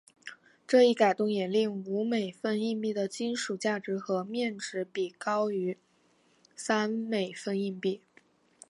[0.65, 5.77] 这一改动也令五美分硬币的金属价值和面值比高于
[6.55, 8.01] 三美分硬币。